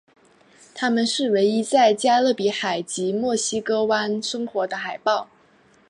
[0.73, 5.29] 它们是唯一在加勒比海及墨西哥湾生活的海豹。